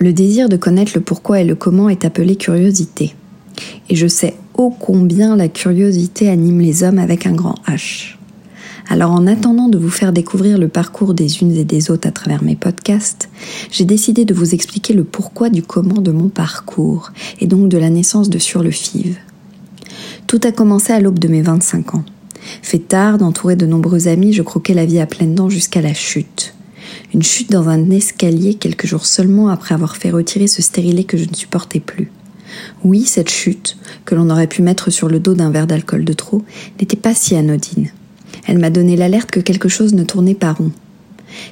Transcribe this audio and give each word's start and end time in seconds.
Le 0.00 0.12
désir 0.12 0.48
de 0.48 0.56
connaître 0.56 0.92
le 0.94 1.00
pourquoi 1.00 1.40
et 1.40 1.44
le 1.44 1.56
comment 1.56 1.88
est 1.88 2.04
appelé 2.04 2.36
curiosité. 2.36 3.16
Et 3.90 3.96
je 3.96 4.06
sais 4.06 4.36
ô 4.54 4.70
combien 4.70 5.34
la 5.34 5.48
curiosité 5.48 6.28
anime 6.28 6.60
les 6.60 6.84
hommes 6.84 6.98
avec 6.98 7.26
un 7.26 7.32
grand 7.32 7.56
H. 7.66 8.14
Alors 8.88 9.10
en 9.10 9.26
attendant 9.26 9.68
de 9.68 9.76
vous 9.76 9.90
faire 9.90 10.12
découvrir 10.12 10.56
le 10.56 10.68
parcours 10.68 11.14
des 11.14 11.42
unes 11.42 11.54
et 11.56 11.64
des 11.64 11.90
autres 11.90 12.08
à 12.08 12.12
travers 12.12 12.44
mes 12.44 12.54
podcasts, 12.54 13.28
j'ai 13.70 13.84
décidé 13.84 14.24
de 14.24 14.34
vous 14.34 14.54
expliquer 14.54 14.94
le 14.94 15.04
pourquoi 15.04 15.50
du 15.50 15.62
comment 15.62 16.00
de 16.00 16.12
mon 16.12 16.28
parcours, 16.28 17.12
et 17.40 17.46
donc 17.46 17.68
de 17.68 17.76
la 17.76 17.90
naissance 17.90 18.30
de 18.30 18.38
Sur 18.38 18.62
le 18.62 18.70
FIV. 18.70 19.18
Tout 20.26 20.40
a 20.44 20.52
commencé 20.52 20.92
à 20.92 21.00
l'aube 21.00 21.18
de 21.18 21.28
mes 21.28 21.42
25 21.42 21.96
ans. 21.96 22.04
Fait 22.62 22.78
tard, 22.78 23.20
entouré 23.22 23.56
de 23.56 23.66
nombreux 23.66 24.08
amis, 24.08 24.32
je 24.32 24.42
croquais 24.42 24.74
la 24.74 24.86
vie 24.86 25.00
à 25.00 25.06
pleines 25.06 25.34
dents 25.34 25.50
jusqu'à 25.50 25.82
la 25.82 25.92
chute. 25.92 26.54
Une 27.14 27.22
chute 27.22 27.50
dans 27.50 27.68
un 27.68 27.90
escalier 27.90 28.54
quelques 28.54 28.86
jours 28.86 29.06
seulement 29.06 29.48
après 29.48 29.74
avoir 29.74 29.96
fait 29.96 30.10
retirer 30.10 30.46
ce 30.46 30.62
stérilet 30.62 31.04
que 31.04 31.16
je 31.16 31.28
ne 31.28 31.34
supportais 31.34 31.80
plus. 31.80 32.10
Oui, 32.84 33.04
cette 33.04 33.30
chute, 33.30 33.76
que 34.04 34.14
l'on 34.14 34.30
aurait 34.30 34.46
pu 34.46 34.62
mettre 34.62 34.90
sur 34.90 35.08
le 35.08 35.20
dos 35.20 35.34
d'un 35.34 35.50
verre 35.50 35.66
d'alcool 35.66 36.04
de 36.04 36.12
trop, 36.12 36.42
n'était 36.80 36.96
pas 36.96 37.14
si 37.14 37.36
anodine. 37.36 37.90
Elle 38.46 38.58
m'a 38.58 38.70
donné 38.70 38.96
l'alerte 38.96 39.30
que 39.30 39.40
quelque 39.40 39.68
chose 39.68 39.94
ne 39.94 40.04
tournait 40.04 40.34
pas 40.34 40.52
rond. 40.52 40.72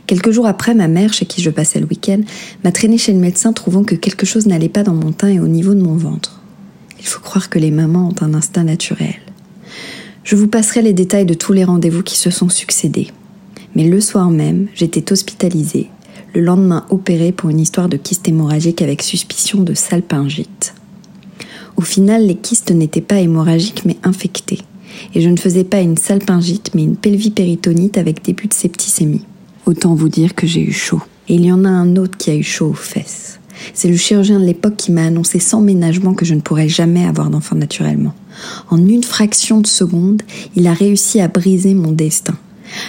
Quelques 0.07 0.31
jours 0.31 0.47
après, 0.47 0.75
ma 0.75 0.89
mère, 0.89 1.13
chez 1.13 1.27
qui 1.27 1.43
je 1.43 1.51
passais 1.51 1.81
le 1.81 1.87
week-end, 1.87 2.21
m'a 2.65 2.73
traîné 2.73 2.97
chez 2.97 3.13
le 3.13 3.19
médecin 3.19 3.53
trouvant 3.53 3.85
que 3.85 3.95
quelque 3.95 4.27
chose 4.27 4.47
n'allait 4.47 4.69
pas 4.69 4.83
dans 4.83 4.95
mon 4.95 5.13
teint 5.13 5.29
et 5.29 5.41
au 5.41 5.49
niveau 5.49 5.75
de 5.75 5.83
mon 5.83 5.97
ventre. 5.97 6.41
Il 6.99 7.07
faut 7.07 7.21
croire 7.21 7.51
que 7.51 7.59
les 7.59 7.71
mamans 7.71 8.09
ont 8.09 8.25
un 8.25 8.35
instinct 8.35 8.65
naturel. 8.65 9.15
Je 10.25 10.35
vous 10.35 10.49
passerai 10.49 10.83
les 10.83 10.93
détails 10.93 11.27
de 11.27 11.35
tous 11.35 11.53
les 11.53 11.65
rendez-vous 11.65 12.03
qui 12.03 12.17
se 12.17 12.31
sont 12.31 12.49
succédés. 12.49 13.09
Mais 13.77 13.85
le 13.85 14.01
soir 14.01 14.31
même, 14.31 14.69
j'étais 14.75 15.13
hospitalisée, 15.13 15.91
le 16.35 16.41
lendemain 16.41 16.87
opérée 16.89 17.31
pour 17.31 17.51
une 17.51 17.61
histoire 17.61 17.91
de 17.91 17.99
kyste 17.99 18.27
hémorragique 18.27 18.81
avec 18.81 19.03
suspicion 19.03 19.61
de 19.61 19.75
salpingite. 19.75 20.75
Au 21.77 21.83
final, 21.83 22.27
les 22.27 22.37
kystes 22.37 22.71
n'étaient 22.71 23.03
pas 23.03 23.21
hémorragiques 23.21 23.85
mais 23.85 23.99
infectés 24.03 24.63
et 25.15 25.21
je 25.21 25.29
ne 25.29 25.37
faisais 25.37 25.63
pas 25.63 25.81
une 25.81 25.99
salpingite 25.99 26.71
mais 26.75 26.85
une 26.85 26.97
pelvipéritonite 26.97 27.99
avec 27.99 28.25
début 28.25 28.47
de 28.47 28.55
septicémie. 28.55 29.27
Autant 29.67 29.95
vous 29.95 30.09
dire 30.09 30.35
que 30.35 30.47
j'ai 30.47 30.63
eu 30.63 30.73
chaud. 30.73 31.03
Et 31.29 31.35
il 31.35 31.45
y 31.45 31.53
en 31.53 31.67
a 31.67 31.69
un 31.69 31.97
autre 31.97 32.17
qui 32.17 32.31
a 32.31 32.35
eu 32.35 32.43
chaud 32.43 32.69
aux 32.69 32.73
fesses. 32.73 33.41
C'est 33.75 33.89
le 33.89 33.97
chirurgien 33.97 34.41
de 34.41 34.47
l'époque 34.47 34.77
qui 34.77 34.91
m'a 34.91 35.05
annoncé 35.05 35.39
sans 35.39 35.61
ménagement 35.61 36.15
que 36.15 36.25
je 36.25 36.33
ne 36.33 36.41
pourrais 36.41 36.71
jamais 36.71 37.05
avoir 37.05 37.29
d'enfant 37.29 37.57
naturellement. 37.57 38.15
En 38.71 38.79
une 38.79 39.05
fraction 39.05 39.61
de 39.61 39.67
seconde, 39.67 40.23
il 40.55 40.67
a 40.67 40.73
réussi 40.73 41.21
à 41.21 41.29
briser 41.29 41.75
mon 41.75 41.93
destin. 41.93 42.39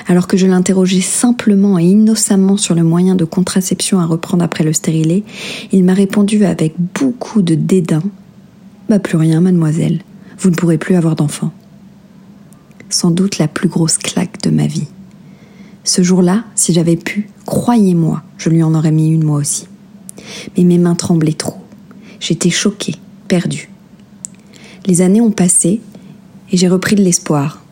Alors 0.08 0.28
que 0.28 0.38
je 0.38 0.48
l'interrogeais 0.48 1.02
simplement 1.02 1.78
et 1.78 1.84
innocemment 1.84 2.58
sur 2.58 2.76
le 2.76 2.84
moyen 2.84 3.16
de 3.16 3.26
contraception 3.26 4.00
à 4.00 4.06
reprendre 4.06 4.44
après 4.44 4.64
le 4.64 4.74
stérilet, 4.74 5.24
il 5.72 5.84
m'a 5.84 5.94
répondu 5.94 6.46
avec 6.46 6.74
beaucoup 7.00 7.42
de 7.42 7.56
dédain 7.56 8.04
Bah 8.90 9.00
plus 9.00 9.18
rien, 9.18 9.42
mademoiselle. 9.42 10.02
Vous 10.40 10.50
ne 10.50 10.56
pourrez 10.56 10.78
plus 10.78 10.96
avoir 10.96 11.16
d'enfant 11.16 11.52
sans 12.90 13.12
doute 13.12 13.38
la 13.38 13.48
plus 13.48 13.70
grosse 13.70 13.98
claque 13.98 14.42
de 14.44 14.50
ma 14.50 14.68
vie. 14.68 14.88
Ce 15.84 16.02
jour-là, 16.02 16.44
si 16.56 16.74
j'avais 16.74 16.98
pu, 16.98 17.30
croyez-moi, 17.46 18.24
je 18.38 18.50
lui 18.50 18.64
en 18.64 18.74
aurais 18.76 18.92
mis 18.92 19.10
une 19.10 19.24
moi 19.24 19.38
aussi. 19.38 19.68
Mais 20.58 20.64
mes 20.64 20.78
mains 20.78 20.96
tremblaient 20.96 21.34
trop. 21.34 21.58
J'étais 22.20 22.50
choquée, 22.50 22.96
perdue. 23.28 23.70
Les 24.86 25.02
années 25.02 25.22
ont 25.22 25.32
passé 25.32 25.82
et 26.52 26.58
j'ai 26.58 26.68
repris 26.68 26.96
de 26.96 27.04
l'espoir. 27.04 27.64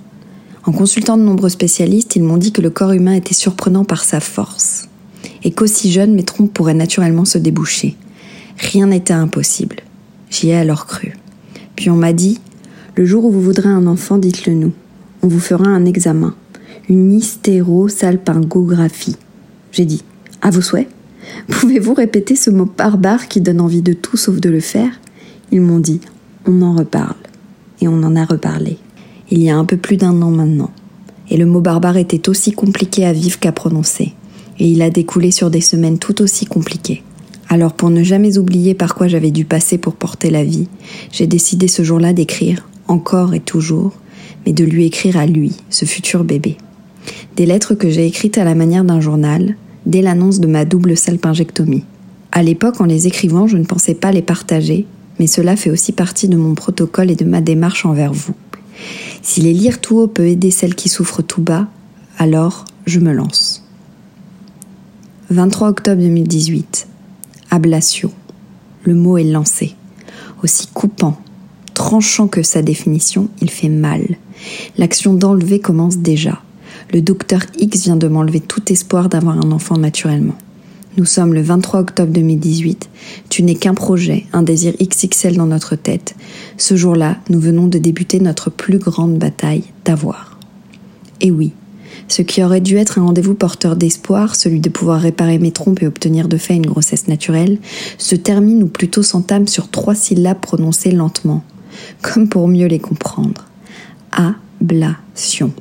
En 0.65 0.71
consultant 0.71 1.17
de 1.17 1.23
nombreux 1.23 1.49
spécialistes, 1.49 2.15
ils 2.15 2.23
m'ont 2.23 2.37
dit 2.37 2.51
que 2.51 2.61
le 2.61 2.69
corps 2.69 2.91
humain 2.91 3.13
était 3.13 3.33
surprenant 3.33 3.85
par 3.85 4.03
sa 4.03 4.19
force 4.19 4.89
et 5.43 5.51
qu'aussi 5.51 5.91
jeune 5.91 6.15
mes 6.15 6.23
trompes 6.23 6.53
pourraient 6.53 6.73
naturellement 6.73 7.25
se 7.25 7.37
déboucher. 7.37 7.95
Rien 8.57 8.87
n'était 8.87 9.13
impossible. 9.13 9.77
J'y 10.29 10.49
ai 10.49 10.55
alors 10.55 10.87
cru. 10.87 11.15
Puis 11.75 11.89
on 11.89 11.95
m'a 11.95 12.13
dit 12.13 12.39
Le 12.95 13.05
jour 13.05 13.25
où 13.25 13.31
vous 13.31 13.41
voudrez 13.41 13.69
un 13.69 13.85
enfant, 13.85 14.17
dites-le 14.17 14.53
nous 14.53 14.73
on 15.25 15.27
vous 15.27 15.39
fera 15.39 15.65
un 15.65 15.85
examen, 15.85 16.35
une 16.87 17.11
hystérosalpingographie. 17.11 19.15
J'ai 19.71 19.85
dit 19.85 20.03
À 20.43 20.51
vos 20.51 20.61
souhaits 20.61 20.87
Pouvez-vous 21.47 21.95
répéter 21.95 22.35
ce 22.35 22.51
mot 22.51 22.65
barbare 22.65 23.27
qui 23.27 23.41
donne 23.41 23.59
envie 23.59 23.81
de 23.81 23.93
tout 23.93 24.17
sauf 24.17 24.39
de 24.39 24.51
le 24.51 24.59
faire? 24.59 24.91
Ils 25.51 25.61
m'ont 25.61 25.79
dit 25.79 25.99
On 26.45 26.61
en 26.61 26.75
reparle. 26.75 27.15
Et 27.81 27.87
on 27.87 28.03
en 28.03 28.15
a 28.15 28.23
reparlé. 28.23 28.77
Il 29.31 29.41
y 29.41 29.49
a 29.49 29.57
un 29.57 29.65
peu 29.65 29.77
plus 29.77 29.97
d'un 29.97 30.21
an 30.21 30.29
maintenant. 30.29 30.71
Et 31.31 31.37
le 31.37 31.47
mot 31.47 31.61
barbare 31.61 31.97
était 31.97 32.29
aussi 32.29 32.51
compliqué 32.51 33.05
à 33.05 33.13
vivre 33.13 33.39
qu'à 33.39 33.51
prononcer. 33.51 34.13
Et 34.59 34.67
il 34.67 34.81
a 34.83 34.91
découlé 34.91 35.31
sur 35.31 35.49
des 35.49 35.61
semaines 35.61 35.97
tout 35.97 36.21
aussi 36.21 36.45
compliquées. 36.45 37.01
Alors 37.49 37.73
pour 37.73 37.89
ne 37.89 38.03
jamais 38.03 38.37
oublier 38.37 38.73
par 38.73 38.95
quoi 38.95 39.07
j'avais 39.07 39.31
dû 39.31 39.45
passer 39.45 39.77
pour 39.77 39.95
porter 39.95 40.29
la 40.29 40.43
vie, 40.43 40.67
j'ai 41.11 41.27
décidé 41.27 41.67
ce 41.67 41.83
jour-là 41.83 42.13
d'écrire, 42.13 42.67
encore 42.87 43.33
et 43.33 43.39
toujours, 43.39 43.93
mais 44.45 44.53
de 44.53 44.63
lui 44.63 44.85
écrire 44.85 45.17
à 45.17 45.25
lui, 45.25 45.53
ce 45.69 45.85
futur 45.85 46.23
bébé. 46.23 46.57
Des 47.35 47.45
lettres 47.45 47.75
que 47.75 47.89
j'ai 47.89 48.05
écrites 48.05 48.37
à 48.37 48.43
la 48.43 48.55
manière 48.55 48.83
d'un 48.83 49.01
journal, 49.01 49.55
dès 49.85 50.01
l'annonce 50.01 50.39
de 50.39 50.47
ma 50.47 50.65
double 50.65 50.97
salpingectomie. 50.97 51.85
À 52.31 52.43
l'époque, 52.43 52.81
en 52.81 52.85
les 52.85 53.07
écrivant, 53.07 53.47
je 53.47 53.57
ne 53.57 53.65
pensais 53.65 53.95
pas 53.95 54.11
les 54.11 54.21
partager, 54.21 54.85
mais 55.19 55.27
cela 55.27 55.55
fait 55.55 55.69
aussi 55.69 55.91
partie 55.91 56.27
de 56.27 56.37
mon 56.37 56.55
protocole 56.55 57.11
et 57.11 57.15
de 57.15 57.25
ma 57.25 57.41
démarche 57.41 57.85
envers 57.85 58.13
vous. 58.13 58.33
Si 59.21 59.41
les 59.41 59.53
lire 59.53 59.81
tout 59.81 59.97
haut 59.97 60.07
peut 60.07 60.27
aider 60.27 60.51
celles 60.51 60.75
qui 60.75 60.89
souffrent 60.89 61.23
tout 61.23 61.41
bas, 61.41 61.67
alors 62.17 62.65
je 62.85 62.99
me 62.99 63.11
lance. 63.11 63.63
23 65.29 65.69
octobre 65.69 66.01
2018. 66.01 66.87
Ablation. 67.49 68.11
Le 68.83 68.93
mot 68.93 69.17
est 69.17 69.23
lancé. 69.23 69.75
Aussi 70.43 70.67
coupant, 70.67 71.19
tranchant 71.73 72.27
que 72.27 72.43
sa 72.43 72.61
définition, 72.61 73.29
il 73.41 73.49
fait 73.49 73.69
mal. 73.69 74.17
L'action 74.77 75.13
d'enlever 75.13 75.59
commence 75.59 75.97
déjà. 75.97 76.41
Le 76.93 77.01
docteur 77.01 77.41
X 77.57 77.83
vient 77.83 77.95
de 77.95 78.07
m'enlever 78.07 78.39
tout 78.39 78.71
espoir 78.71 79.09
d'avoir 79.09 79.37
un 79.37 79.51
enfant 79.51 79.77
naturellement. 79.77 80.35
Nous 80.97 81.05
sommes 81.05 81.33
le 81.33 81.41
23 81.41 81.81
octobre 81.81 82.13
2018. 82.13 82.89
Tu 83.29 83.43
n'es 83.43 83.55
qu'un 83.55 83.73
projet, 83.73 84.25
un 84.31 84.43
désir 84.43 84.73
XXL 84.81 85.35
dans 85.35 85.45
notre 85.45 85.75
tête. 85.75 86.15
Ce 86.57 86.77
jour-là, 86.77 87.17
nous 87.29 87.39
venons 87.39 87.67
de 87.67 87.77
débuter 87.77 88.21
notre 88.21 88.49
plus 88.49 88.77
grande 88.77 89.17
bataille 89.17 89.65
d'avoir. 89.83 90.39
Et 91.19 91.31
oui, 91.31 91.51
ce 92.07 92.21
qui 92.21 92.41
aurait 92.41 92.61
dû 92.61 92.77
être 92.77 92.97
un 92.97 93.03
rendez-vous 93.03 93.35
porteur 93.35 93.75
d'espoir, 93.75 94.35
celui 94.35 94.61
de 94.61 94.69
pouvoir 94.69 95.01
réparer 95.01 95.37
mes 95.37 95.51
trompes 95.51 95.81
et 95.81 95.87
obtenir 95.87 96.29
de 96.29 96.37
fait 96.37 96.55
une 96.55 96.65
grossesse 96.65 97.09
naturelle, 97.09 97.57
se 97.97 98.15
termine 98.15 98.63
ou 98.63 98.67
plutôt 98.67 99.03
s'entame 99.03 99.47
sur 99.47 99.69
trois 99.69 99.95
syllabes 99.95 100.39
prononcées 100.39 100.91
lentement, 100.91 101.43
comme 102.01 102.29
pour 102.29 102.47
mieux 102.47 102.67
les 102.67 102.79
comprendre 102.79 103.45
ablation. 104.13 105.51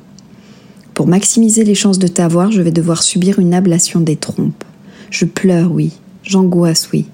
Pour 0.93 1.07
maximiser 1.07 1.65
les 1.65 1.75
chances 1.75 1.99
de 1.99 2.07
t'avoir, 2.07 2.53
je 2.53 2.61
vais 2.61 2.71
devoir 2.71 3.03
subir 3.03 3.39
une 3.39 3.53
ablation 3.53 3.99
des 3.99 4.15
trompes. 4.15 4.63
Je 5.09 5.25
pleure, 5.25 5.71
oui, 5.71 5.91
j'angoisse, 6.23 6.89
oui, 6.91 7.05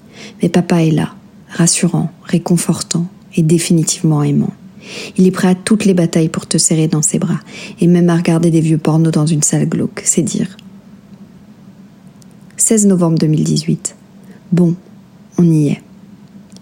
mais 0.42 0.48
papa 0.48 0.82
est 0.82 0.90
là, 0.90 1.14
rassurant, 1.48 2.10
réconfortant 2.24 3.06
et 3.36 3.42
définitivement 3.42 4.22
aimant. 4.22 4.52
Il 5.16 5.26
est 5.26 5.30
prêt 5.30 5.48
à 5.48 5.54
toutes 5.54 5.84
les 5.84 5.94
batailles 5.94 6.28
pour 6.28 6.46
te 6.46 6.58
serrer 6.58 6.88
dans 6.88 7.02
ses 7.02 7.18
bras, 7.18 7.40
et 7.80 7.86
même 7.86 8.10
à 8.10 8.16
regarder 8.16 8.50
des 8.50 8.60
vieux 8.60 8.78
pornos 8.78 9.12
dans 9.12 9.26
une 9.26 9.42
salle 9.42 9.68
glauque, 9.68 10.02
c'est 10.04 10.22
dire. 10.22 10.56
16 12.56 12.86
novembre 12.86 13.18
2018. 13.18 13.96
Bon, 14.52 14.74
on 15.38 15.50
y 15.50 15.68
est. 15.68 15.82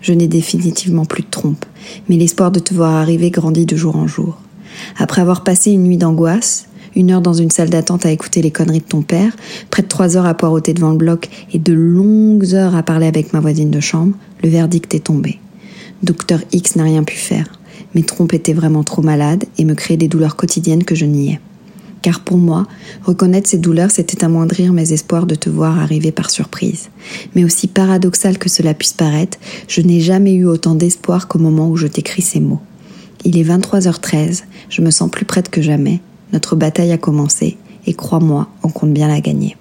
Je 0.01 0.13
n'ai 0.13 0.29
définitivement 0.29 1.05
plus 1.05 1.23
de 1.23 1.29
trompe, 1.31 1.65
mais 2.09 2.17
l'espoir 2.17 2.51
de 2.51 2.61
te 2.61 2.73
voir 2.73 2.95
arriver 2.95 3.31
grandit 3.31 3.67
de 3.67 3.77
jour 3.77 3.97
en 3.97 4.07
jour. 4.07 4.39
Après 4.99 5.21
avoir 5.21 5.45
passé 5.45 5.73
une 5.73 5.83
nuit 5.83 5.99
d'angoisse, 5.99 6.67
une 6.97 7.11
heure 7.11 7.21
dans 7.21 7.33
une 7.33 7.51
salle 7.51 7.71
d'attente 7.71 8.07
à 8.07 8.11
écouter 8.11 8.43
les 8.43 8.51
conneries 8.51 8.81
de 8.81 8.85
ton 8.85 9.03
père, 9.03 9.37
près 9.71 9.83
de 9.83 9.89
trois 9.89 10.17
heures 10.17 10.27
à 10.27 10.35
poireauter 10.35 10.75
devant 10.75 10.91
le 10.91 10.97
bloc 10.97 11.29
et 11.53 11.59
de 11.59 11.73
longues 11.73 12.55
heures 12.55 12.75
à 12.75 12.83
parler 12.83 13.07
avec 13.07 13.33
ma 13.33 13.41
voisine 13.41 13.71
de 13.71 13.81
chambre, 13.81 14.15
le 14.43 14.49
verdict 14.49 14.95
est 14.95 15.05
tombé. 15.05 15.39
Docteur 16.03 16.41
X 16.53 16.77
n'a 16.77 16.85
rien 16.85 17.05
pu 17.05 17.17
faire. 17.17 17.47
Mes 17.95 18.03
trompes 18.03 18.35
étaient 18.35 18.53
vraiment 18.53 18.85
trop 18.85 19.03
malades 19.03 19.45
et 19.59 19.65
me 19.65 19.75
créaient 19.75 19.97
des 19.97 20.09
douleurs 20.09 20.37
quotidiennes 20.37 20.85
que 20.85 20.95
je 20.95 21.05
niais. 21.05 21.41
Car 22.03 22.21
pour 22.21 22.39
moi, 22.39 22.67
reconnaître 23.03 23.49
ces 23.49 23.59
douleurs, 23.59 23.91
c'était 23.91 24.25
amoindrir 24.25 24.73
mes 24.73 24.93
espoirs 24.93 25.27
de 25.27 25.35
te 25.35 25.51
voir 25.51 25.79
arriver 25.79 26.13
par 26.13 26.31
surprise. 26.31 26.89
Mais 27.35 27.45
aussi 27.45 27.67
paradoxal 27.67 28.39
que 28.39 28.49
cela 28.49 28.73
puisse 28.73 28.95
paraître, 28.95 29.39
je 29.69 29.83
n'ai 29.83 30.01
jamais 30.01 30.33
eu 30.33 30.47
autant 30.47 30.75
d'espoir 30.75 31.29
qu'au 31.29 31.39
moment 31.39 31.69
où 31.69 31.77
je 31.77 31.87
t'écris 31.87 32.23
ces 32.23 32.41
mots. 32.41 32.61
Il 33.25 33.37
est 33.37 33.45
23h13, 33.45 34.45
je 34.71 34.81
me 34.81 34.91
sens 34.91 35.11
plus 35.11 35.27
prête 35.27 35.51
que 35.51 35.61
jamais. 35.61 36.01
Notre 36.33 36.57
bataille 36.57 36.93
a 36.93 36.99
commencé 36.99 37.57
et 37.87 37.95
crois-moi, 37.95 38.49
on 38.63 38.69
compte 38.69 38.93
bien 38.93 39.09
la 39.09 39.21
gagner. 39.21 39.57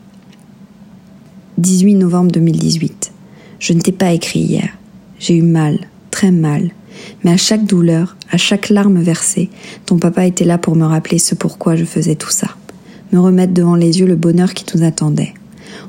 18 1.58 1.96
novembre 1.96 2.32
2018. 2.32 3.12
Je 3.60 3.74
ne 3.74 3.82
t'ai 3.82 3.92
pas 3.92 4.14
écrit 4.14 4.40
hier. 4.40 4.70
J'ai 5.20 5.36
eu 5.36 5.42
mal, 5.42 5.80
très 6.12 6.32
mal. 6.32 6.72
Mais 7.24 7.32
à 7.32 7.38
chaque 7.38 7.66
douleur, 7.66 8.16
à 8.32 8.38
chaque 8.38 8.70
larme 8.70 9.02
versée, 9.02 9.50
ton 9.86 9.98
papa 9.98 10.26
était 10.26 10.46
là 10.46 10.58
pour 10.58 10.76
me 10.76 10.86
rappeler 10.86 11.20
ce 11.20 11.36
pourquoi 11.36 11.76
je 11.76 11.86
faisais 11.86 12.16
tout 12.16 12.30
ça. 12.30 12.48
Me 13.12 13.20
remettre 13.20 13.54
devant 13.54 13.76
les 13.76 14.00
yeux 14.00 14.06
le 14.06 14.16
bonheur 14.16 14.54
qui 14.54 14.66
nous 14.76 14.84
attendait. 14.84 15.34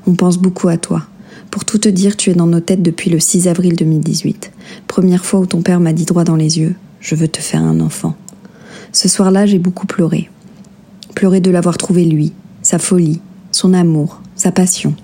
On 0.07 0.15
pense 0.15 0.39
beaucoup 0.39 0.69
à 0.69 0.79
toi. 0.79 1.03
Pour 1.51 1.65
tout 1.65 1.79
te 1.79 1.89
dire, 1.89 2.17
tu 2.17 2.31
es 2.31 2.35
dans 2.35 2.47
nos 2.47 2.61
têtes 2.61 2.83
depuis 2.83 3.11
le 3.11 3.21
6 3.21 3.49
avril 3.49 3.77
2018. 3.77 4.53
Première 4.87 5.25
fois 5.25 5.41
où 5.41 5.47
ton 5.47 5.63
père 5.63 5.81
m'a 5.81 5.93
dit 5.93 6.05
droit 6.05 6.25
dans 6.25 6.37
les 6.37 6.59
yeux 6.59 6.75
Je 7.01 7.15
veux 7.15 7.29
te 7.29 7.41
faire 7.41 7.63
un 7.63 7.81
enfant. 7.81 8.17
Ce 8.93 9.09
soir-là, 9.09 9.47
j'ai 9.47 9.59
beaucoup 9.59 9.87
pleuré. 9.87 10.31
Pleuré 11.15 11.41
de 11.41 11.51
l'avoir 11.51 11.77
trouvé 11.77 12.05
lui, 12.05 12.33
sa 12.63 12.79
folie, 12.79 13.21
son 13.53 13.75
amour, 13.75 14.21
sa 14.37 14.53
passion. 14.53 14.95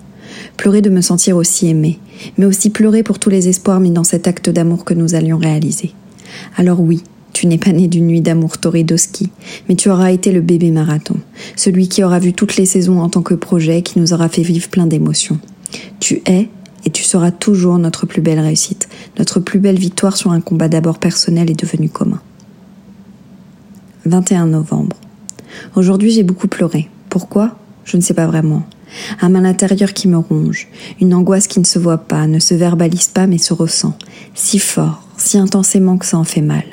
Pleuré 0.55 0.81
de 0.81 0.89
me 0.89 1.01
sentir 1.01 1.37
aussi 1.37 1.67
aimé, 1.67 1.99
mais 2.37 2.45
aussi 2.45 2.69
pleurer 2.69 3.03
pour 3.03 3.19
tous 3.19 3.29
les 3.29 3.47
espoirs 3.47 3.79
mis 3.79 3.91
dans 3.91 4.03
cet 4.03 4.27
acte 4.27 4.49
d'amour 4.49 4.85
que 4.85 4.93
nous 4.93 5.15
allions 5.15 5.37
réaliser. 5.37 5.93
Alors 6.55 6.79
oui, 6.79 7.03
tu 7.33 7.47
n'es 7.47 7.57
pas 7.57 7.71
né 7.71 7.87
d'une 7.87 8.07
nuit 8.07 8.21
d'amour 8.21 8.57
Toridoski, 8.57 9.29
mais 9.69 9.75
tu 9.75 9.89
auras 9.89 10.11
été 10.11 10.31
le 10.31 10.41
bébé 10.41 10.71
marathon, 10.71 11.17
celui 11.55 11.87
qui 11.87 12.03
aura 12.03 12.19
vu 12.19 12.33
toutes 12.33 12.57
les 12.57 12.65
saisons 12.65 12.99
en 12.99 13.09
tant 13.09 13.21
que 13.21 13.35
projet, 13.35 13.81
qui 13.81 13.99
nous 13.99 14.13
aura 14.13 14.29
fait 14.29 14.41
vivre 14.41 14.69
plein 14.69 14.87
d'émotions. 14.87 15.39
Tu 15.99 16.21
es 16.25 16.49
et 16.85 16.89
tu 16.89 17.03
seras 17.03 17.31
toujours 17.31 17.77
notre 17.77 18.05
plus 18.05 18.21
belle 18.21 18.39
réussite, 18.39 18.87
notre 19.19 19.39
plus 19.39 19.59
belle 19.59 19.77
victoire 19.77 20.17
sur 20.17 20.31
un 20.31 20.41
combat 20.41 20.69
d'abord 20.69 20.99
personnel 20.99 21.51
et 21.51 21.55
devenu 21.55 21.89
commun. 21.89 22.21
21 24.05 24.47
novembre. 24.47 24.95
Aujourd'hui 25.75 26.11
j'ai 26.11 26.23
beaucoup 26.23 26.47
pleuré. 26.47 26.89
Pourquoi? 27.09 27.57
Je 27.83 27.97
ne 27.97 28.01
sais 28.01 28.13
pas 28.13 28.27
vraiment. 28.27 28.63
Un 29.21 29.29
mal 29.29 29.45
intérieur 29.45 29.93
qui 29.93 30.07
me 30.07 30.17
ronge, 30.17 30.67
une 31.01 31.13
angoisse 31.13 31.47
qui 31.47 31.59
ne 31.59 31.65
se 31.65 31.79
voit 31.79 31.97
pas, 31.97 32.27
ne 32.27 32.39
se 32.39 32.53
verbalise 32.53 33.07
pas 33.07 33.27
mais 33.27 33.37
se 33.37 33.53
ressent, 33.53 33.97
si 34.33 34.59
fort, 34.59 35.03
si 35.17 35.37
intensément 35.37 35.97
que 35.97 36.05
ça 36.05 36.17
en 36.17 36.23
fait 36.23 36.41
mal. 36.41 36.63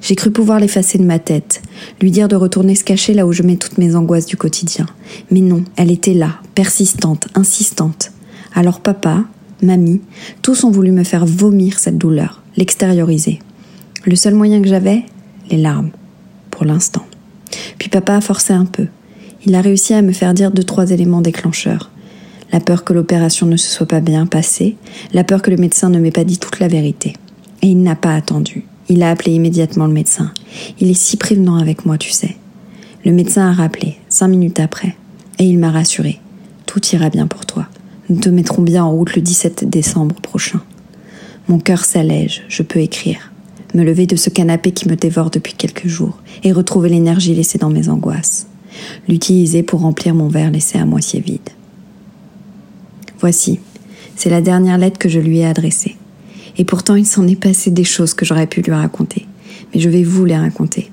J'ai 0.00 0.14
cru 0.14 0.30
pouvoir 0.30 0.60
l'effacer 0.60 0.98
de 0.98 1.04
ma 1.04 1.18
tête, 1.18 1.62
lui 2.00 2.10
dire 2.10 2.28
de 2.28 2.36
retourner 2.36 2.74
se 2.74 2.84
cacher 2.84 3.14
là 3.14 3.26
où 3.26 3.32
je 3.32 3.42
mets 3.42 3.56
toutes 3.56 3.78
mes 3.78 3.94
angoisses 3.94 4.26
du 4.26 4.36
quotidien. 4.36 4.86
Mais 5.30 5.40
non, 5.40 5.64
elle 5.76 5.90
était 5.90 6.14
là, 6.14 6.40
persistante, 6.54 7.28
insistante. 7.34 8.12
Alors 8.54 8.80
papa, 8.80 9.24
mamie, 9.62 10.00
tous 10.42 10.64
ont 10.64 10.70
voulu 10.70 10.92
me 10.92 11.04
faire 11.04 11.26
vomir 11.26 11.78
cette 11.78 11.98
douleur, 11.98 12.42
l'extérioriser. 12.56 13.38
Le 14.04 14.16
seul 14.16 14.34
moyen 14.34 14.60
que 14.60 14.68
j'avais, 14.68 15.04
les 15.50 15.56
larmes, 15.56 15.90
pour 16.50 16.64
l'instant. 16.64 17.06
Puis 17.82 17.88
papa 17.88 18.14
a 18.14 18.20
forcé 18.20 18.52
un 18.52 18.64
peu. 18.64 18.86
Il 19.44 19.56
a 19.56 19.60
réussi 19.60 19.92
à 19.92 20.02
me 20.02 20.12
faire 20.12 20.34
dire 20.34 20.52
deux, 20.52 20.62
trois 20.62 20.92
éléments 20.92 21.20
déclencheurs. 21.20 21.90
La 22.52 22.60
peur 22.60 22.84
que 22.84 22.92
l'opération 22.92 23.44
ne 23.44 23.56
se 23.56 23.68
soit 23.68 23.88
pas 23.88 23.98
bien 23.98 24.24
passée, 24.24 24.76
la 25.12 25.24
peur 25.24 25.42
que 25.42 25.50
le 25.50 25.56
médecin 25.56 25.90
ne 25.90 25.98
m'ait 25.98 26.12
pas 26.12 26.22
dit 26.22 26.38
toute 26.38 26.60
la 26.60 26.68
vérité. 26.68 27.14
Et 27.60 27.66
il 27.66 27.82
n'a 27.82 27.96
pas 27.96 28.14
attendu. 28.14 28.64
Il 28.88 29.02
a 29.02 29.10
appelé 29.10 29.32
immédiatement 29.32 29.88
le 29.88 29.92
médecin. 29.92 30.32
Il 30.78 30.90
est 30.90 30.94
si 30.94 31.16
prévenant 31.16 31.56
avec 31.56 31.84
moi, 31.84 31.98
tu 31.98 32.12
sais. 32.12 32.36
Le 33.04 33.10
médecin 33.10 33.50
a 33.50 33.52
rappelé, 33.52 33.96
cinq 34.08 34.28
minutes 34.28 34.60
après, 34.60 34.94
et 35.40 35.44
il 35.44 35.58
m'a 35.58 35.72
rassuré. 35.72 36.20
Tout 36.66 36.86
ira 36.92 37.10
bien 37.10 37.26
pour 37.26 37.46
toi. 37.46 37.66
Nous 38.10 38.20
te 38.20 38.28
mettrons 38.28 38.62
bien 38.62 38.84
en 38.84 38.92
route 38.92 39.16
le 39.16 39.22
17 39.22 39.68
décembre 39.68 40.14
prochain. 40.20 40.60
Mon 41.48 41.58
cœur 41.58 41.84
s'allège, 41.84 42.44
je 42.46 42.62
peux 42.62 42.78
écrire, 42.78 43.31
me 43.74 43.82
lever 43.82 44.06
de 44.06 44.16
ce 44.16 44.30
canapé 44.30 44.72
qui 44.72 44.88
me 44.88 44.96
dévore 44.96 45.30
depuis 45.30 45.54
quelques 45.54 45.88
jours, 45.88 46.18
et 46.44 46.52
retrouver 46.52 46.88
l'énergie 46.88 47.34
laissée 47.34 47.58
dans 47.58 47.70
mes 47.70 47.88
angoisses, 47.88 48.46
l'utiliser 49.08 49.62
pour 49.62 49.80
remplir 49.80 50.14
mon 50.14 50.28
verre 50.28 50.50
laissé 50.50 50.78
à 50.78 50.84
moitié 50.84 51.20
vide. 51.20 51.50
Voici, 53.20 53.60
c'est 54.16 54.30
la 54.30 54.40
dernière 54.40 54.78
lettre 54.78 54.98
que 54.98 55.08
je 55.08 55.18
lui 55.18 55.38
ai 55.38 55.46
adressée. 55.46 55.96
Et 56.58 56.64
pourtant, 56.64 56.96
il 56.96 57.06
s'en 57.06 57.26
est 57.26 57.36
passé 57.36 57.70
des 57.70 57.84
choses 57.84 58.14
que 58.14 58.24
j'aurais 58.24 58.46
pu 58.46 58.60
lui 58.60 58.72
raconter. 58.72 59.26
Mais 59.74 59.80
je 59.80 59.88
vais 59.88 60.04
vous 60.04 60.24
les 60.24 60.36
raconter. 60.36 60.91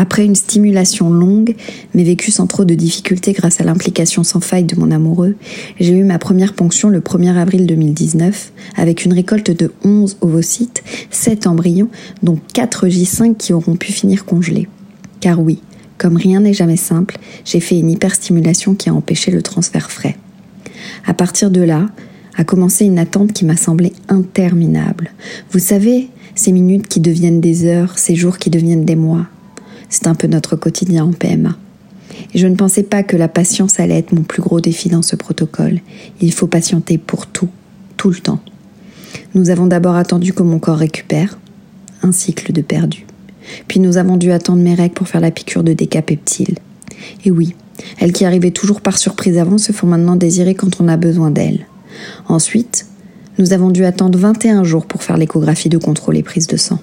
Après 0.00 0.24
une 0.24 0.36
stimulation 0.36 1.10
longue, 1.10 1.56
mais 1.92 2.04
vécue 2.04 2.30
sans 2.30 2.46
trop 2.46 2.64
de 2.64 2.74
difficultés 2.74 3.32
grâce 3.32 3.60
à 3.60 3.64
l'implication 3.64 4.22
sans 4.22 4.38
faille 4.38 4.62
de 4.62 4.76
mon 4.76 4.92
amoureux, 4.92 5.34
j'ai 5.80 5.92
eu 5.92 6.04
ma 6.04 6.20
première 6.20 6.54
ponction 6.54 6.88
le 6.88 7.00
1er 7.00 7.34
avril 7.36 7.66
2019, 7.66 8.52
avec 8.76 9.04
une 9.04 9.12
récolte 9.12 9.50
de 9.50 9.72
11 9.84 10.18
ovocytes, 10.20 10.84
7 11.10 11.48
embryons, 11.48 11.88
dont 12.22 12.38
4 12.54 12.86
J5 12.86 13.36
qui 13.36 13.52
auront 13.52 13.74
pu 13.74 13.90
finir 13.90 14.24
congelés. 14.24 14.68
Car 15.20 15.40
oui, 15.40 15.60
comme 15.98 16.16
rien 16.16 16.38
n'est 16.38 16.54
jamais 16.54 16.76
simple, 16.76 17.18
j'ai 17.44 17.58
fait 17.58 17.76
une 17.76 17.90
hyperstimulation 17.90 18.76
qui 18.76 18.88
a 18.88 18.94
empêché 18.94 19.32
le 19.32 19.42
transfert 19.42 19.90
frais. 19.90 20.16
À 21.08 21.12
partir 21.12 21.50
de 21.50 21.60
là, 21.60 21.88
a 22.36 22.44
commencé 22.44 22.84
une 22.84 23.00
attente 23.00 23.32
qui 23.32 23.44
m'a 23.44 23.56
semblé 23.56 23.92
interminable. 24.08 25.10
Vous 25.50 25.58
savez, 25.58 26.08
ces 26.36 26.52
minutes 26.52 26.86
qui 26.86 27.00
deviennent 27.00 27.40
des 27.40 27.66
heures, 27.66 27.98
ces 27.98 28.14
jours 28.14 28.38
qui 28.38 28.48
deviennent 28.48 28.84
des 28.84 28.94
mois. 28.94 29.26
C'est 29.88 30.06
un 30.06 30.14
peu 30.14 30.26
notre 30.26 30.56
quotidien 30.56 31.04
en 31.04 31.12
PMA. 31.12 31.56
Et 32.34 32.38
je 32.38 32.46
ne 32.46 32.56
pensais 32.56 32.82
pas 32.82 33.02
que 33.02 33.16
la 33.16 33.28
patience 33.28 33.80
allait 33.80 33.98
être 33.98 34.12
mon 34.12 34.22
plus 34.22 34.42
gros 34.42 34.60
défi 34.60 34.88
dans 34.88 35.02
ce 35.02 35.16
protocole. 35.16 35.80
Il 36.20 36.32
faut 36.32 36.46
patienter 36.46 36.98
pour 36.98 37.26
tout, 37.26 37.48
tout 37.96 38.10
le 38.10 38.16
temps. 38.16 38.40
Nous 39.34 39.50
avons 39.50 39.66
d'abord 39.66 39.96
attendu 39.96 40.32
que 40.32 40.42
mon 40.42 40.58
corps 40.58 40.78
récupère, 40.78 41.38
un 42.02 42.12
cycle 42.12 42.52
de 42.52 42.60
perdu. 42.60 43.06
Puis 43.66 43.80
nous 43.80 43.96
avons 43.96 44.16
dû 44.16 44.30
attendre 44.30 44.62
mes 44.62 44.74
règles 44.74 44.94
pour 44.94 45.08
faire 45.08 45.20
la 45.20 45.30
piqûre 45.30 45.64
de 45.64 45.72
décapeptile. 45.72 46.56
Et 47.24 47.30
oui, 47.30 47.54
elles 47.98 48.12
qui 48.12 48.24
arrivaient 48.24 48.50
toujours 48.50 48.80
par 48.80 48.98
surprise 48.98 49.38
avant 49.38 49.58
se 49.58 49.72
font 49.72 49.86
maintenant 49.86 50.16
désirer 50.16 50.54
quand 50.54 50.80
on 50.80 50.88
a 50.88 50.96
besoin 50.96 51.30
d'elles. 51.30 51.66
Ensuite, 52.28 52.86
nous 53.38 53.52
avons 53.52 53.70
dû 53.70 53.84
attendre 53.84 54.18
21 54.18 54.64
jours 54.64 54.86
pour 54.86 55.02
faire 55.02 55.16
l'échographie 55.16 55.68
de 55.68 55.78
contrôle 55.78 56.16
et 56.16 56.22
prise 56.22 56.46
de 56.46 56.56
sang. 56.56 56.80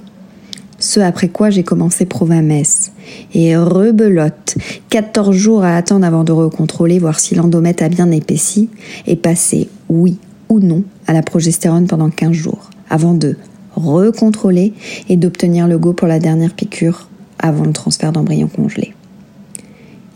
Ce 0.86 1.00
après 1.00 1.30
quoi 1.30 1.50
j'ai 1.50 1.64
commencé 1.64 2.06
Provamès. 2.06 2.92
Et 3.34 3.58
rebelote, 3.58 4.56
14 4.92 5.36
jours 5.36 5.64
à 5.64 5.76
attendre 5.76 6.06
avant 6.06 6.24
de 6.24 6.32
recontrôler, 6.32 7.00
voir 7.00 7.20
si 7.20 7.34
l'endomètre 7.34 7.82
a 7.82 7.90
bien 7.90 8.12
épaissi, 8.12 8.70
et 9.08 9.16
passer, 9.16 9.68
oui 9.90 10.20
ou 10.48 10.60
non, 10.60 10.84
à 11.08 11.14
la 11.14 11.24
progestérone 11.24 11.88
pendant 11.88 12.12
15 12.12 12.34
jours, 12.34 12.70
avant 12.88 13.16
de 13.16 13.36
recontrôler 13.76 14.74
et 15.10 15.18
d'obtenir 15.18 15.68
le 15.68 15.80
go 15.80 15.94
pour 15.94 16.08
la 16.08 16.20
dernière 16.20 16.54
piqûre 16.54 17.10
avant 17.40 17.66
le 17.66 17.74
transfert 17.74 18.12
d'embryon 18.12 18.48
congelé. 18.48 18.94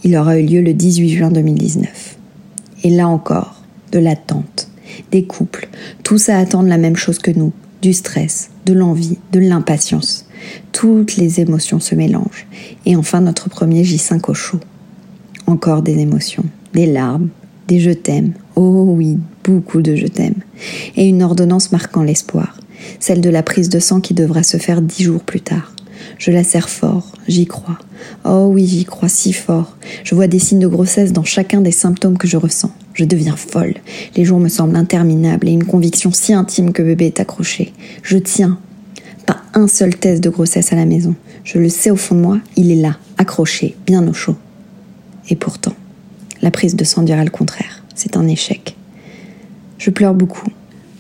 Il 0.04 0.16
aura 0.16 0.38
eu 0.38 0.46
lieu 0.46 0.62
le 0.62 0.76
18 0.76 1.10
juin 1.10 1.32
2019. 1.32 2.16
Et 2.84 2.92
là 2.92 3.08
encore, 3.08 3.64
de 3.92 3.98
l'attente, 3.98 4.70
des 5.10 5.24
couples, 5.24 5.68
tous 6.04 6.30
à 6.30 6.38
attendre 6.38 6.70
la 6.70 6.78
même 6.78 6.96
chose 6.96 7.18
que 7.18 7.32
nous, 7.32 7.54
du 7.82 7.94
stress, 7.94 8.50
de 8.66 8.74
l'envie, 8.74 9.18
de 9.32 9.40
l'impatience. 9.40 10.26
Toutes 10.72 11.18
les 11.18 11.40
émotions 11.40 11.80
se 11.80 11.96
mélangent. 11.96 12.48
Et 12.86 12.96
enfin 12.96 13.22
notre 13.22 13.50
premier 13.50 13.84
J5 13.84 14.30
au 14.30 14.34
chaud. 14.34 14.60
Encore 15.48 15.82
des 15.82 15.98
émotions, 16.00 16.46
des 16.74 16.86
larmes, 16.86 17.30
des 17.68 17.80
je 17.80 17.92
t'aime. 17.92 18.34
Oh 18.56 18.94
oui, 18.96 19.18
beaucoup 19.44 19.82
de 19.82 19.96
je 19.96 20.08
t'aime. 20.08 20.36
Et 20.96 21.08
une 21.08 21.24
ordonnance 21.24 21.72
marquant 21.72 22.04
l'espoir, 22.04 22.58
celle 23.00 23.22
de 23.22 23.30
la 23.30 23.44
prise 23.44 23.70
de 23.70 23.80
sang 23.80 24.02
qui 24.02 24.14
devra 24.14 24.44
se 24.44 24.58
faire 24.58 24.82
dix 24.82 25.04
jours 25.04 25.22
plus 25.22 25.42
tard. 25.42 25.74
Je 26.18 26.32
la 26.32 26.44
serre 26.44 26.70
fort, 26.70 27.12
j'y 27.28 27.46
crois. 27.46 27.78
Oh 28.26 28.50
oui, 28.52 28.66
j'y 28.66 28.86
crois 28.86 29.10
si 29.10 29.34
fort. 29.34 29.78
Je 30.04 30.16
vois 30.16 30.28
des 30.28 30.40
signes 30.40 30.60
de 30.60 30.68
grossesse 30.68 31.14
dans 31.14 31.24
chacun 31.24 31.62
des 31.62 31.72
symptômes 31.72 32.18
que 32.18 32.28
je 32.28 32.38
ressens. 32.38 32.72
Je 33.00 33.06
deviens 33.06 33.38
folle. 33.38 33.76
Les 34.18 34.26
jours 34.26 34.42
me 34.42 34.50
semblent 34.50 34.76
interminables 34.76 35.48
et 35.48 35.54
une 35.54 35.64
conviction 35.64 36.12
si 36.12 36.34
intime 36.34 36.74
que 36.74 36.84
bébé 36.84 37.06
est 37.06 37.22
accroché. 37.22 37.72
Je 38.04 38.18
tiens. 38.18 38.60
Pas 39.26 39.38
un 39.54 39.70
seul 39.70 39.96
test 39.96 40.22
de 40.22 40.30
grossesse 40.30 40.74
à 40.74 40.76
la 40.76 40.84
maison. 40.84 41.16
Je 41.46 41.60
le 41.60 41.70
sais 41.70 41.92
au 41.92 41.96
fond 41.96 42.16
de 42.16 42.20
moi, 42.20 42.40
il 42.58 42.72
est 42.72 42.82
là, 42.82 42.98
accroché, 43.18 43.78
bien 43.86 44.06
au 44.06 44.12
chaud. 44.12 44.36
Et 45.30 45.38
pourtant, 45.38 45.76
la 46.42 46.52
prise 46.52 46.76
de 46.76 46.84
sang 46.84 47.04
dira 47.04 47.24
le 47.24 47.30
contraire. 47.30 47.86
C'est 47.96 48.18
un 48.18 48.28
échec. 48.28 48.76
Je 49.78 49.92
pleure 49.92 50.14
beaucoup. 50.14 50.50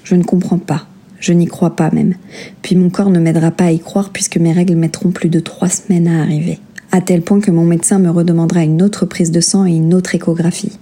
Je 0.05 0.15
ne 0.15 0.23
comprends 0.23 0.57
pas. 0.57 0.87
Je 1.19 1.33
n'y 1.33 1.47
crois 1.47 1.75
pas 1.75 1.91
même. 1.91 2.15
Puis 2.61 2.77
mon 2.77 2.89
corps 2.89 3.09
ne 3.09 3.19
m'aidera 3.19 3.51
pas 3.51 3.65
à 3.65 3.71
y 3.73 3.79
croire 3.79 4.11
puisque 4.11 4.37
mes 4.37 4.53
règles 4.53 4.77
mettront 4.77 5.11
plus 5.11 5.27
de 5.27 5.41
trois 5.41 5.67
semaines 5.67 6.07
à 6.07 6.21
arriver. 6.21 6.59
À 6.93 7.01
tel 7.01 7.23
point 7.23 7.41
que 7.41 7.51
mon 7.51 7.65
médecin 7.65 7.99
me 7.99 8.09
redemandera 8.09 8.63
une 8.63 8.81
autre 8.81 9.05
prise 9.05 9.31
de 9.31 9.41
sang 9.41 9.65
et 9.65 9.73
une 9.73 9.93
autre 9.93 10.15
échographie. 10.15 10.79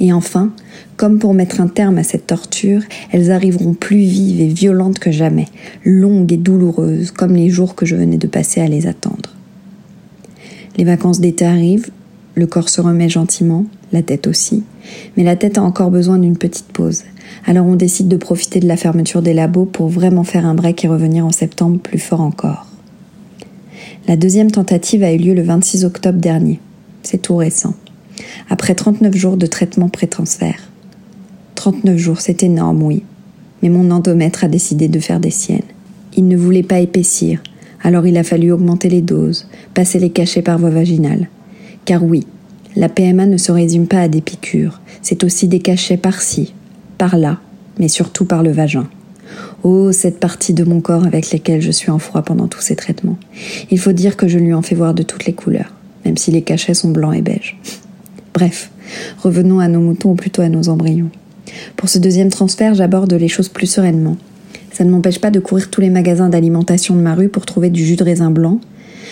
Et 0.00 0.12
enfin, 0.12 0.52
comme 0.96 1.18
pour 1.18 1.34
mettre 1.34 1.60
un 1.60 1.68
terme 1.68 1.98
à 1.98 2.02
cette 2.02 2.26
torture, 2.26 2.82
elles 3.10 3.30
arriveront 3.30 3.74
plus 3.74 3.98
vives 3.98 4.40
et 4.40 4.48
violentes 4.48 4.98
que 4.98 5.12
jamais, 5.12 5.46
longues 5.84 6.32
et 6.32 6.36
douloureuses, 6.36 7.10
comme 7.10 7.34
les 7.34 7.48
jours 7.48 7.74
que 7.74 7.86
je 7.86 7.96
venais 7.96 8.18
de 8.18 8.26
passer 8.26 8.60
à 8.60 8.68
les 8.68 8.86
attendre. 8.86 9.34
Les 10.76 10.84
vacances 10.84 11.20
d'été 11.20 11.44
arrivent, 11.44 11.90
le 12.34 12.46
corps 12.46 12.68
se 12.68 12.80
remet 12.80 13.08
gentiment, 13.08 13.64
la 13.92 14.02
tête 14.02 14.26
aussi, 14.26 14.64
mais 15.16 15.22
la 15.22 15.36
tête 15.36 15.58
a 15.58 15.62
encore 15.62 15.90
besoin 15.90 16.18
d'une 16.18 16.36
petite 16.36 16.66
pause. 16.66 17.04
Alors 17.46 17.66
on 17.66 17.76
décide 17.76 18.08
de 18.08 18.16
profiter 18.16 18.58
de 18.58 18.66
la 18.66 18.76
fermeture 18.76 19.22
des 19.22 19.34
labos 19.34 19.66
pour 19.66 19.88
vraiment 19.88 20.24
faire 20.24 20.46
un 20.46 20.54
break 20.54 20.84
et 20.84 20.88
revenir 20.88 21.24
en 21.24 21.30
septembre 21.30 21.78
plus 21.78 21.98
fort 21.98 22.20
encore. 22.20 22.66
La 24.08 24.16
deuxième 24.16 24.50
tentative 24.50 25.04
a 25.04 25.12
eu 25.12 25.18
lieu 25.18 25.34
le 25.34 25.42
26 25.42 25.84
octobre 25.84 26.18
dernier. 26.18 26.60
C'est 27.02 27.22
tout 27.22 27.36
récent. 27.36 27.74
Après 28.48 28.74
39 28.74 29.14
jours 29.14 29.36
de 29.36 29.46
traitement 29.46 29.88
pré-transfert. 29.88 30.68
39 31.54 31.96
jours, 31.96 32.20
c'est 32.20 32.42
énorme, 32.42 32.82
oui. 32.82 33.02
Mais 33.62 33.68
mon 33.68 33.90
endomètre 33.90 34.44
a 34.44 34.48
décidé 34.48 34.88
de 34.88 35.00
faire 35.00 35.20
des 35.20 35.30
siennes. 35.30 35.62
Il 36.16 36.28
ne 36.28 36.36
voulait 36.36 36.62
pas 36.62 36.80
épaissir, 36.80 37.42
alors 37.82 38.06
il 38.06 38.16
a 38.16 38.24
fallu 38.24 38.52
augmenter 38.52 38.88
les 38.88 39.00
doses, 39.00 39.48
passer 39.74 39.98
les 39.98 40.10
cachets 40.10 40.42
par 40.42 40.58
voie 40.58 40.70
vaginale. 40.70 41.28
Car 41.84 42.04
oui, 42.04 42.26
la 42.76 42.88
PMA 42.88 43.26
ne 43.26 43.36
se 43.36 43.52
résume 43.52 43.86
pas 43.86 44.00
à 44.00 44.08
des 44.08 44.20
piqûres, 44.20 44.80
c'est 45.02 45.24
aussi 45.24 45.48
des 45.48 45.60
cachets 45.60 45.96
par-ci, 45.96 46.54
par 46.98 47.16
là, 47.16 47.40
mais 47.78 47.88
surtout 47.88 48.24
par 48.24 48.42
le 48.42 48.50
vagin. 48.50 48.88
Oh, 49.62 49.92
cette 49.92 50.20
partie 50.20 50.54
de 50.54 50.64
mon 50.64 50.80
corps 50.80 51.06
avec 51.06 51.30
laquelle 51.30 51.60
je 51.60 51.70
suis 51.70 51.90
en 51.90 51.98
froid 51.98 52.22
pendant 52.22 52.48
tous 52.48 52.60
ces 52.60 52.76
traitements. 52.76 53.18
Il 53.70 53.78
faut 53.78 53.92
dire 53.92 54.16
que 54.16 54.28
je 54.28 54.38
lui 54.38 54.52
en 54.54 54.62
fais 54.62 54.74
voir 54.74 54.94
de 54.94 55.02
toutes 55.02 55.26
les 55.26 55.32
couleurs, 55.32 55.72
même 56.04 56.16
si 56.16 56.30
les 56.30 56.42
cachets 56.42 56.74
sont 56.74 56.90
blancs 56.90 57.16
et 57.16 57.22
beiges. 57.22 57.58
Bref, 58.34 58.72
revenons 59.22 59.60
à 59.60 59.68
nos 59.68 59.80
moutons 59.80 60.10
ou 60.10 60.14
plutôt 60.16 60.42
à 60.42 60.48
nos 60.48 60.68
embryons. 60.68 61.10
Pour 61.76 61.88
ce 61.88 62.00
deuxième 62.00 62.30
transfert, 62.30 62.74
j'aborde 62.74 63.12
les 63.12 63.28
choses 63.28 63.48
plus 63.48 63.68
sereinement. 63.68 64.16
Ça 64.72 64.84
ne 64.84 64.90
m'empêche 64.90 65.20
pas 65.20 65.30
de 65.30 65.38
courir 65.38 65.70
tous 65.70 65.80
les 65.80 65.88
magasins 65.88 66.28
d'alimentation 66.28 66.96
de 66.96 67.00
ma 67.00 67.14
rue 67.14 67.28
pour 67.28 67.46
trouver 67.46 67.70
du 67.70 67.84
jus 67.84 67.94
de 67.94 68.02
raisin 68.02 68.32
blanc. 68.32 68.58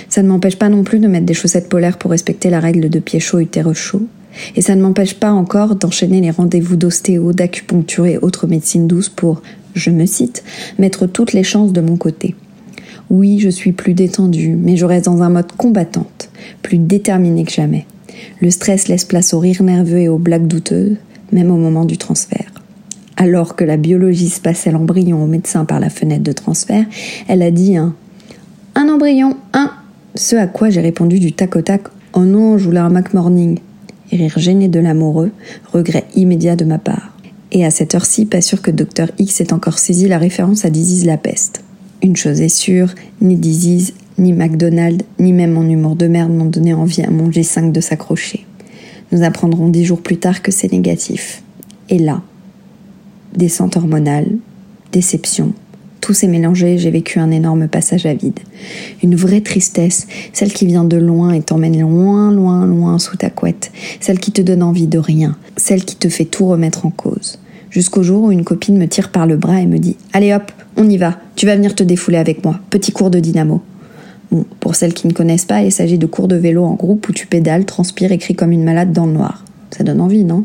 Ça 0.09 0.25
ne 0.25 0.29
m'empêche 0.29 0.57
pas 0.57 0.69
non 0.69 0.83
plus 0.83 0.99
de 0.99 1.07
mettre 1.07 1.25
des 1.25 1.35
chaussettes 1.35 1.69
polaires 1.69 1.99
pour 1.99 2.11
respecter 2.11 2.51
la 2.51 2.59
règle 2.59 2.91
de 2.91 2.99
pied 2.99 3.21
chaud 3.21 3.39
utérus 3.39 3.79
chaud. 3.79 4.09
Et 4.57 4.61
ça 4.61 4.75
ne 4.75 4.83
m'empêche 4.83 5.15
pas 5.15 5.31
encore 5.31 5.77
d'enchaîner 5.77 6.21
les 6.21 6.33
rendez-vous 6.33 6.75
d'ostéo, 6.75 7.33
d'acupuncture 7.33 8.07
et 8.07 8.19
autres 8.19 8.49
médecines 8.49 8.89
douces 8.89 9.09
pour, 9.09 9.41
je 9.75 9.91
me 9.91 10.07
cite, 10.07 10.43
mettre 10.81 11.07
toutes 11.07 11.33
les 11.33 11.45
chances 11.45 11.73
de 11.73 11.81
mon 11.81 11.97
côté. 11.97 12.35
Oui, 13.09 13.39
je 13.39 13.51
suis 13.51 13.73
plus 13.73 13.95
détendue, 13.95 14.57
mais 14.57 14.77
je 14.77 14.87
reste 14.87 15.05
dans 15.05 15.23
un 15.23 15.29
mode 15.29 15.53
combattante, 15.53 16.31
plus 16.63 16.79
déterminée 16.79 17.45
que 17.45 17.53
jamais. 17.53 17.87
Le 18.41 18.51
stress 18.51 18.89
laisse 18.89 19.05
place 19.05 19.35
au 19.35 19.39
rire 19.39 19.63
nerveux 19.63 19.99
et 19.99 20.09
aux 20.09 20.19
blagues 20.19 20.47
douteuses, 20.47 20.97
même 21.33 21.51
au 21.51 21.57
moment 21.57 21.85
du 21.85 21.99
transfert. 21.99 22.51
Alors 23.17 23.57
que 23.57 23.65
la 23.65 23.77
biologiste 23.77 24.43
passait 24.43 24.71
l'embryon 24.71 25.23
au 25.23 25.27
médecin 25.27 25.65
par 25.65 25.81
la 25.81 25.91
fenêtre 25.91 26.25
de 26.25 26.33
transfert, 26.33 26.87
elle 27.29 27.43
a 27.43 27.51
dit 27.51 27.77
un 27.77 27.95
Un 28.75 28.89
embryon, 28.89 29.37
un 29.53 29.71
Ce 30.15 30.37
à 30.37 30.47
quoi 30.47 30.71
j'ai 30.71 30.81
répondu 30.81 31.19
du 31.19 31.33
tac 31.33 31.57
au 31.57 31.63
tac 31.63 31.83
Oh 32.15 32.25
non, 32.25 32.59
je 32.59 32.65
voulais 32.65 32.81
un 32.81 32.91
Mac 32.91 33.15
Morning 33.15 33.59
rire 34.17 34.39
gêné 34.39 34.69
de 34.69 34.81
l'amoureux, 34.81 35.31
regret 35.73 36.05
immédiat 36.15 36.57
de 36.57 36.65
ma 36.65 36.79
part. 36.79 37.13
Et 37.51 37.65
à 37.65 37.71
cette 37.71 37.95
heure-ci, 37.95 38.27
pas 38.27 38.41
sûr 38.41 38.63
que 38.63 38.71
Dr 38.71 39.09
X 39.19 39.41
ait 39.41 39.53
encore 39.53 39.79
saisi 39.79 40.09
la 40.09 40.19
référence 40.19 40.65
à 40.65 40.71
Disease 40.71 41.05
la 41.05 41.17
peste. 41.17 41.63
Une 42.03 42.17
chose 42.17 42.41
est 42.41 42.49
sûre, 42.49 42.95
ni 43.21 43.37
Disease, 43.37 43.95
ni 44.19 44.33
McDonald's, 44.33 45.05
ni 45.19 45.33
même 45.33 45.53
mon 45.53 45.69
humour 45.69 45.97
de 45.97 46.07
merde 46.07 46.33
n'ont 46.33 46.47
donné 46.47 46.75
envie 46.75 47.03
à 47.03 47.11
mon 47.11 47.31
G5 47.31 47.73
de 47.73 47.81
s'accrocher. 47.81 48.47
Nous 49.11 49.23
apprendrons 49.23 49.69
dix 49.69 49.85
jours 49.85 50.01
plus 50.01 50.17
tard 50.17 50.43
que 50.43 50.51
c'est 50.51 50.73
négatif. 50.73 51.43
Et 51.89 51.99
là, 51.99 52.23
descente 53.35 53.77
hormonale, 53.77 54.29
déception, 54.93 55.53
tout 56.03 56.15
s'est 56.15 56.27
mélangé, 56.27 56.79
j'ai 56.79 56.91
vécu 56.91 57.21
un 57.21 57.31
énorme 57.31 57.69
passage 57.69 58.07
à 58.07 58.15
vide. 58.15 58.41
Une 59.05 59.15
vraie 59.15 59.41
tristesse, 59.41 60.09
celle 60.33 60.53
qui 60.53 60.67
vient 60.67 60.83
de 60.83 60.97
loin 60.97 61.33
et 61.33 61.43
t'emmène 61.43 61.81
loin, 61.81 62.33
loin, 62.33 62.67
loin 62.67 62.99
sous 62.99 63.17
ta 63.17 63.31
couette. 63.31 63.71
Celle 64.01 64.19
qui 64.19 64.33
te 64.33 64.43
donne 64.43 64.65
envie 64.65 64.89
de 64.89 64.99
rien. 64.99 65.37
Celle 65.57 65.85
qui 65.85 65.95
te 65.95 66.09
fait 66.09 66.25
tout 66.25 66.47
remettre 66.47 66.87
en 66.87 66.91
cause. 66.91 67.39
Jusqu'au 67.71 68.03
jour 68.03 68.25
où 68.25 68.33
une 68.33 68.43
copine 68.43 68.79
me 68.79 68.89
tire 68.89 69.13
par 69.13 69.29
le 69.29 69.37
bras 69.37 69.61
et 69.61 69.67
me 69.67 69.79
dit 69.79 69.97
Allez 70.13 70.35
hop, 70.35 70.51
on 70.77 70.91
y 70.91 70.97
va, 70.97 71.21
tu 71.37 71.47
vas 71.47 71.55
venir 71.55 71.77
te 71.77 71.85
défouler 71.85 72.19
avec 72.19 72.45
moi. 72.45 72.59
Petit 72.69 72.91
cours 72.91 73.11
de 73.11 73.21
dynamo. 73.21 73.63
Pour 74.61 74.75
celles 74.75 74.95
qui 74.95 75.07
ne 75.07 75.13
connaissent 75.13 75.45
pas, 75.45 75.63
il 75.63 75.73
s'agit 75.73 75.99
de 75.99 76.07
cours 76.07 76.29
de 76.29 76.37
vélo 76.37 76.65
en 76.65 76.75
groupe 76.75 77.09
où 77.09 77.13
tu 77.13 77.27
pédales, 77.27 77.65
transpires 77.65 78.13
et 78.13 78.19
comme 78.19 78.53
une 78.53 78.65
malade 78.65 78.93
dans 78.93 79.07
le 79.07 79.13
noir. 79.13 79.45
Ça 79.71 79.85
donne 79.85 80.01
envie, 80.01 80.25
non? 80.25 80.45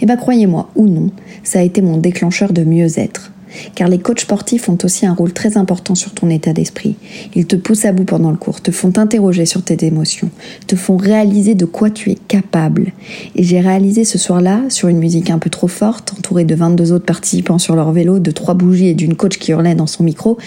Eh 0.00 0.06
ben 0.06 0.16
croyez-moi, 0.16 0.70
ou 0.76 0.86
non, 0.86 1.10
ça 1.42 1.60
a 1.60 1.62
été 1.62 1.80
mon 1.80 1.96
déclencheur 1.96 2.52
de 2.52 2.64
mieux-être 2.64 3.32
car 3.74 3.88
les 3.88 3.98
coachs 3.98 4.20
sportifs 4.20 4.68
ont 4.68 4.78
aussi 4.84 5.06
un 5.06 5.14
rôle 5.14 5.32
très 5.32 5.56
important 5.56 5.94
sur 5.94 6.12
ton 6.12 6.28
état 6.30 6.52
d'esprit. 6.52 6.96
Ils 7.34 7.46
te 7.46 7.56
poussent 7.56 7.84
à 7.84 7.92
bout 7.92 8.04
pendant 8.04 8.30
le 8.30 8.36
cours, 8.36 8.60
te 8.60 8.70
font 8.70 8.90
t'interroger 8.90 9.46
sur 9.46 9.62
tes 9.62 9.84
émotions, 9.84 10.30
te 10.66 10.76
font 10.76 10.96
réaliser 10.96 11.54
de 11.54 11.64
quoi 11.64 11.90
tu 11.90 12.10
es 12.10 12.16
capable. 12.28 12.92
Et 13.36 13.42
j'ai 13.42 13.60
réalisé 13.60 14.04
ce 14.04 14.18
soir-là, 14.18 14.62
sur 14.68 14.88
une 14.88 14.98
musique 14.98 15.30
un 15.30 15.38
peu 15.38 15.50
trop 15.50 15.68
forte, 15.68 16.14
entourée 16.18 16.44
de 16.44 16.54
22 16.54 16.92
autres 16.92 17.06
participants 17.06 17.58
sur 17.58 17.76
leur 17.76 17.92
vélo, 17.92 18.18
de 18.18 18.30
trois 18.30 18.54
bougies 18.54 18.88
et 18.88 18.94
d'une 18.94 19.14
coach 19.14 19.38
qui 19.38 19.52
hurlait 19.52 19.74
dans 19.74 19.86
son 19.86 20.04
micro, 20.04 20.38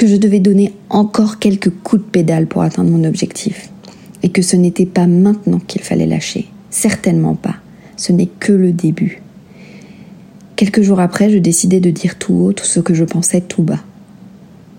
que 0.00 0.06
je 0.06 0.16
devais 0.16 0.40
donner 0.40 0.72
encore 0.88 1.38
quelques 1.38 1.68
coups 1.68 2.00
de 2.00 2.08
pédale 2.08 2.46
pour 2.46 2.62
atteindre 2.62 2.88
mon 2.88 3.04
objectif. 3.04 3.68
Et 4.22 4.30
que 4.30 4.40
ce 4.40 4.56
n'était 4.56 4.86
pas 4.86 5.06
maintenant 5.06 5.58
qu'il 5.58 5.82
fallait 5.82 6.06
lâcher. 6.06 6.46
Certainement 6.70 7.34
pas. 7.34 7.56
Ce 7.98 8.10
n'est 8.10 8.30
que 8.38 8.54
le 8.54 8.72
début. 8.72 9.20
Quelques 10.56 10.80
jours 10.80 11.00
après, 11.00 11.28
je 11.28 11.36
décidai 11.36 11.80
de 11.80 11.90
dire 11.90 12.16
tout 12.16 12.32
haut 12.32 12.52
tout 12.54 12.64
ce 12.64 12.80
que 12.80 12.94
je 12.94 13.04
pensais 13.04 13.42
tout 13.42 13.62
bas. 13.62 13.84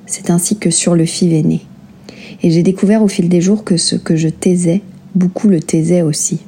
C'est 0.08 0.32
ainsi 0.32 0.58
que 0.58 0.72
Sur 0.72 0.96
le 0.96 1.06
fil 1.06 1.34
est 1.34 1.44
né. 1.44 1.62
Et 2.42 2.50
j'ai 2.50 2.64
découvert 2.64 3.04
au 3.04 3.08
fil 3.08 3.30
des 3.30 3.42
jours 3.42 3.64
que 3.64 3.78
ce 3.78 3.96
que 3.96 4.16
je 4.16 4.28
taisais, 4.28 4.82
beaucoup 5.14 5.50
le 5.50 5.60
taisaient 5.60 6.02
aussi. 6.02 6.40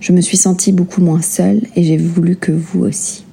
Je 0.00 0.14
me 0.14 0.22
suis 0.22 0.38
sentie 0.38 0.72
beaucoup 0.72 1.02
moins 1.02 1.20
seule 1.20 1.60
et 1.76 1.82
j'ai 1.82 1.98
voulu 1.98 2.36
que 2.36 2.52
vous 2.52 2.84
aussi. 2.84 3.26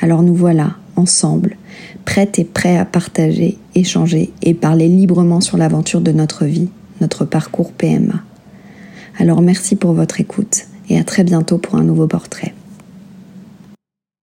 Alors 0.00 0.22
nous 0.22 0.34
voilà, 0.34 0.78
ensemble, 0.96 1.56
prêtes 2.04 2.38
et 2.38 2.44
prêts 2.44 2.76
à 2.76 2.84
partager, 2.84 3.58
échanger 3.74 4.32
et 4.42 4.54
parler 4.54 4.88
librement 4.88 5.40
sur 5.40 5.56
l'aventure 5.56 6.00
de 6.00 6.12
notre 6.12 6.44
vie, 6.44 6.68
notre 7.00 7.24
parcours 7.24 7.72
PMA. 7.72 8.22
Alors 9.18 9.40
merci 9.42 9.76
pour 9.76 9.92
votre 9.92 10.20
écoute 10.20 10.66
et 10.88 10.98
à 10.98 11.04
très 11.04 11.24
bientôt 11.24 11.58
pour 11.58 11.76
un 11.76 11.84
nouveau 11.84 12.06
portrait. 12.06 12.54